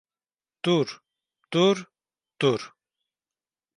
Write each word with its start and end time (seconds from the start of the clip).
Dur, 0.63 0.87
dur, 1.51 1.85
dur. 2.41 2.59